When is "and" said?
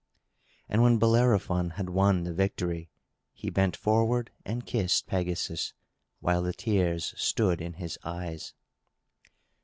0.67-0.81, 4.43-4.65